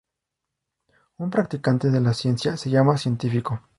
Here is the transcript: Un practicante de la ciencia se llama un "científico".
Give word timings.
Un 1.19 1.29
practicante 1.29 1.85
de 1.91 1.99
la 2.01 2.15
ciencia 2.15 2.57
se 2.57 2.71
llama 2.71 2.93
un 2.93 2.97
"científico". 2.97 3.61